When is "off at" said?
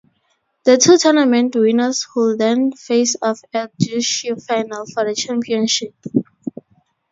3.21-3.71